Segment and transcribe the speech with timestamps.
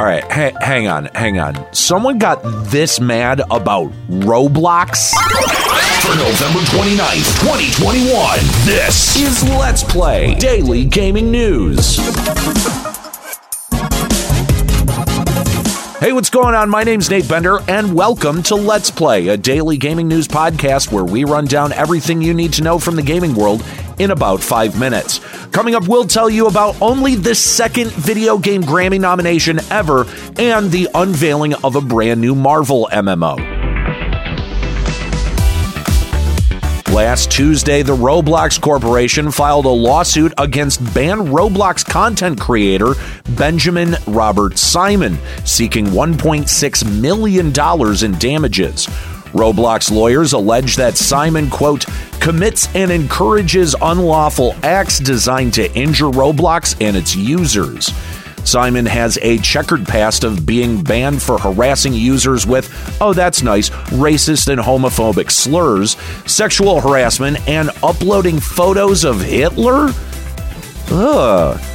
[0.00, 1.72] All right, ha- hang on, hang on.
[1.72, 5.12] Someone got this mad about Roblox?
[6.02, 11.98] For November 29th, 2021, this is Let's Play Daily Gaming News.
[16.00, 16.68] Hey, what's going on?
[16.68, 21.04] My name's Nate Bender, and welcome to Let's Play, a daily gaming news podcast where
[21.04, 23.64] we run down everything you need to know from the gaming world
[23.98, 25.20] in about five minutes.
[25.46, 30.04] Coming up, we'll tell you about only the second video game Grammy nomination ever
[30.36, 33.53] and the unveiling of a brand new Marvel MMO.
[36.94, 42.94] Last Tuesday, the Roblox Corporation filed a lawsuit against banned Roblox content creator
[43.30, 48.86] Benjamin Robert Simon, seeking $1.6 million in damages.
[49.32, 51.84] Roblox lawyers allege that Simon, quote,
[52.20, 57.92] commits and encourages unlawful acts designed to injure Roblox and its users.
[58.44, 63.70] Simon has a checkered past of being banned for harassing users with, oh, that's nice,
[63.90, 65.96] racist and homophobic slurs,
[66.26, 69.90] sexual harassment, and uploading photos of Hitler?
[70.90, 71.73] Ugh.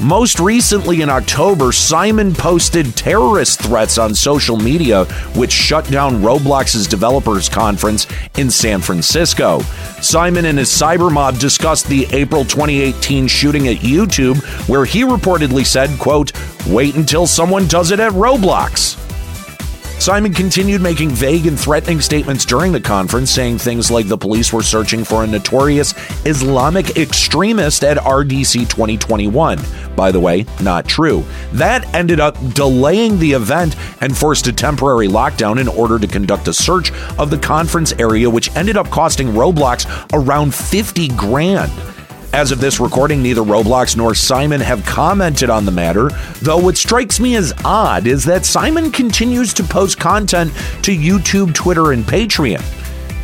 [0.00, 6.86] Most recently in October, Simon posted terrorist threats on social media, which shut down Roblox's
[6.86, 9.60] developers conference in San Francisco.
[10.02, 14.36] Simon and his cyber mob discussed the April 2018 shooting at YouTube,
[14.68, 16.30] where he reportedly said, quote,
[16.66, 19.05] wait until someone does it at Roblox.
[19.98, 24.52] Simon continued making vague and threatening statements during the conference, saying things like the police
[24.52, 25.94] were searching for a notorious
[26.26, 29.58] Islamic extremist at RDC 2021.
[29.96, 31.24] By the way, not true.
[31.52, 36.46] That ended up delaying the event and forced a temporary lockdown in order to conduct
[36.46, 41.72] a search of the conference area, which ended up costing Roblox around 50 grand.
[42.36, 46.10] As of this recording, neither Roblox nor Simon have commented on the matter,
[46.42, 50.52] though what strikes me as odd is that Simon continues to post content
[50.82, 52.62] to YouTube, Twitter, and Patreon.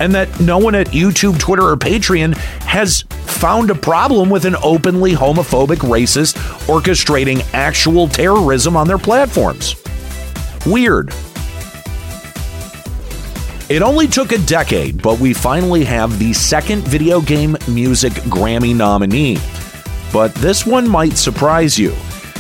[0.01, 4.57] And that no one at YouTube, Twitter, or Patreon has found a problem with an
[4.63, 9.77] openly homophobic racist orchestrating actual terrorism on their platforms.
[10.65, 11.13] Weird.
[13.73, 18.77] It only took a decade, but we finally have the second video game music Grammy
[18.77, 19.39] nominee.
[20.13, 21.97] But this one might surprise you.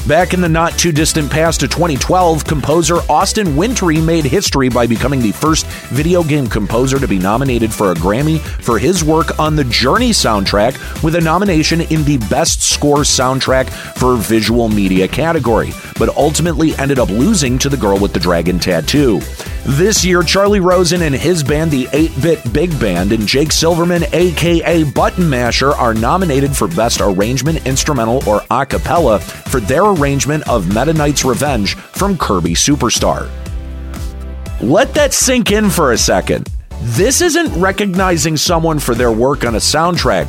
[0.07, 4.87] Back in the not too distant past of 2012, composer Austin Wintory made history by
[4.87, 9.39] becoming the first video game composer to be nominated for a Grammy for his work
[9.39, 15.09] on the Journey soundtrack, with a nomination in the Best Score Soundtrack for Visual Media
[15.09, 19.19] category, but ultimately ended up losing to the girl with the dragon tattoo.
[19.65, 24.03] This year, Charlie Rosen and his band, the 8 Bit Big Band, and Jake Silverman,
[24.13, 30.49] aka Button Masher, are nominated for Best Arrangement, Instrumental, or A Cappella for their arrangement
[30.49, 33.31] of Meta Knight's Revenge from Kirby Superstar.
[34.61, 36.49] Let that sink in for a second.
[36.81, 40.27] This isn't recognizing someone for their work on a soundtrack.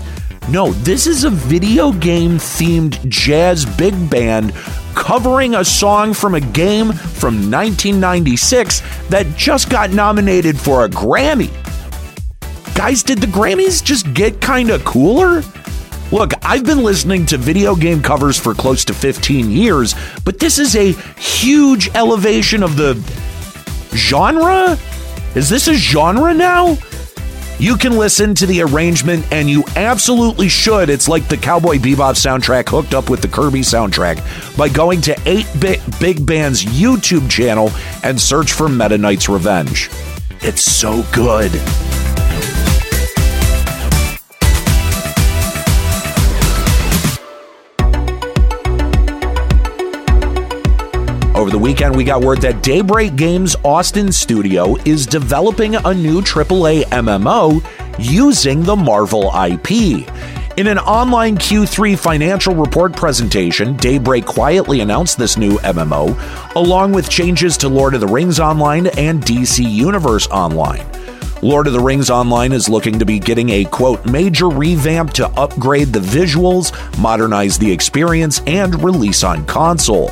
[0.47, 4.53] No, this is a video game themed jazz big band
[4.95, 11.51] covering a song from a game from 1996 that just got nominated for a Grammy.
[12.75, 15.43] Guys, did the Grammys just get kind of cooler?
[16.11, 19.95] Look, I've been listening to video game covers for close to 15 years,
[20.25, 22.93] but this is a huge elevation of the
[23.95, 24.77] genre?
[25.35, 26.77] Is this a genre now?
[27.63, 30.89] You can listen to the arrangement, and you absolutely should.
[30.89, 35.17] It's like the Cowboy Bebop soundtrack hooked up with the Kirby soundtrack by going to
[35.25, 37.71] 8 Bit Big Band's YouTube channel
[38.03, 39.89] and search for Meta Knight's Revenge.
[40.41, 41.53] It's so good.
[51.43, 56.21] Over the weekend, we got word that Daybreak Games Austin studio is developing a new
[56.21, 57.61] AAA MMO
[57.99, 60.07] using the Marvel IP.
[60.55, 67.09] In an online Q3 financial report presentation, Daybreak quietly announced this new MMO, along with
[67.09, 70.89] changes to Lord of the Rings Online and DC Universe Online.
[71.41, 75.27] Lord of the Rings Online is looking to be getting a quote major revamp to
[75.31, 80.11] upgrade the visuals, modernize the experience, and release on console.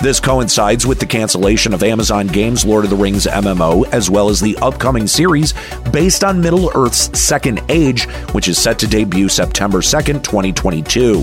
[0.00, 4.28] This coincides with the cancellation of Amazon Games' Lord of the Rings MMO, as well
[4.28, 5.54] as the upcoming series
[5.90, 11.22] based on Middle Earth's Second Age, which is set to debut September 2nd, 2022.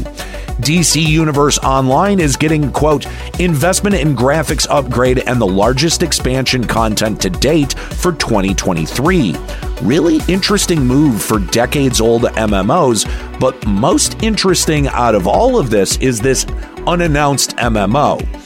[0.60, 3.06] DC Universe Online is getting, quote,
[3.40, 9.38] investment in graphics upgrade and the largest expansion content to date for 2023.
[9.84, 13.06] Really interesting move for decades old MMOs,
[13.40, 16.46] but most interesting out of all of this is this
[16.88, 18.45] unannounced MMO.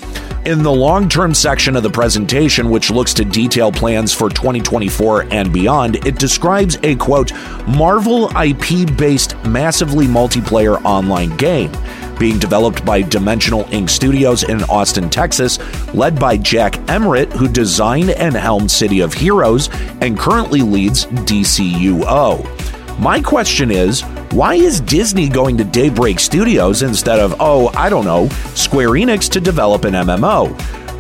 [0.49, 5.27] In the long term section of the presentation, which looks to detail plans for 2024
[5.29, 7.31] and beyond, it describes a quote,
[7.67, 11.71] Marvel IP based, massively multiplayer online game
[12.17, 15.59] being developed by Dimensional Ink Studios in Austin, Texas,
[15.93, 19.69] led by Jack Emmert, who designed and helmed City of Heroes
[20.01, 22.58] and currently leads DCUO.
[22.99, 24.01] My question is,
[24.31, 29.29] why is Disney going to Daybreak Studios instead of, oh, I don't know, Square Enix
[29.29, 30.49] to develop an MMO?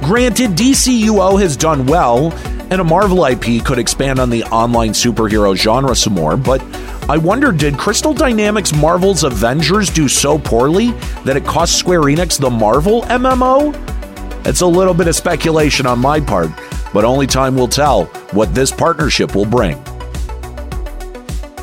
[0.01, 2.31] Granted, DCUO has done well,
[2.71, 6.61] and a Marvel IP could expand on the online superhero genre some more, but
[7.09, 10.91] I wonder did Crystal Dynamics Marvel's Avengers do so poorly
[11.25, 13.75] that it cost Square Enix the Marvel MMO?
[14.47, 16.49] It's a little bit of speculation on my part,
[16.93, 19.83] but only time will tell what this partnership will bring.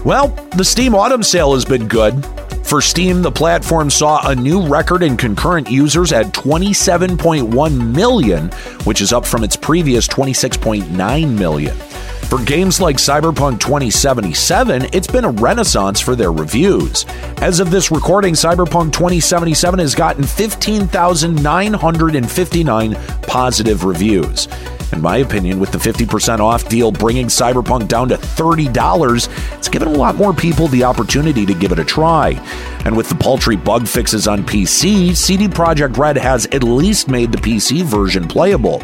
[0.06, 2.24] Well, the Steam Autumn sale has been good.
[2.62, 8.50] For Steam, the platform saw a new record in concurrent users at 27.1 million,
[8.84, 11.76] which is up from its previous 26.9 million.
[12.28, 17.04] For games like Cyberpunk 2077, it's been a renaissance for their reviews.
[17.38, 24.46] As of this recording, Cyberpunk 2077 has gotten 15,959 positive reviews.
[24.92, 29.88] In my opinion, with the 50% off deal bringing Cyberpunk down to $30, it's given
[29.88, 32.30] a lot more people the opportunity to give it a try.
[32.84, 37.32] And with the paltry bug fixes on PC, CD Projekt Red has at least made
[37.32, 38.78] the PC version playable.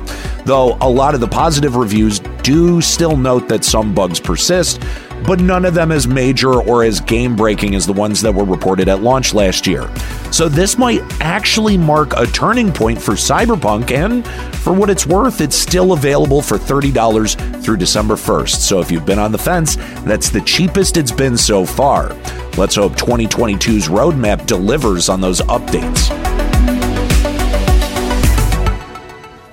[0.45, 4.83] Though a lot of the positive reviews do still note that some bugs persist,
[5.27, 8.45] but none of them as major or as game breaking as the ones that were
[8.45, 9.91] reported at launch last year.
[10.31, 14.27] So this might actually mark a turning point for Cyberpunk, and
[14.59, 18.57] for what it's worth, it's still available for $30 through December 1st.
[18.57, 22.15] So if you've been on the fence, that's the cheapest it's been so far.
[22.57, 26.52] Let's hope 2022's roadmap delivers on those updates.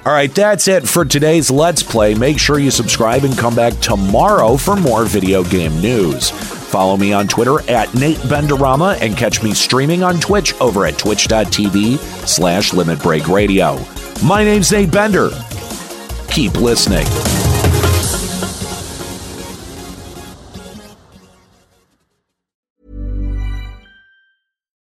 [0.10, 2.16] All right, that's it for today's Let's Play.
[2.16, 6.32] Make sure you subscribe and come back tomorrow for more video game news.
[6.32, 10.98] Follow me on Twitter at Nate Benderama and catch me streaming on Twitch over at
[10.98, 13.78] twitch.tv slash Limit Break Radio.
[14.24, 15.30] My name's Nate Bender.
[16.30, 17.06] Keep listening.